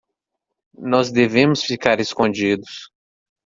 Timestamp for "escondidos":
1.99-2.89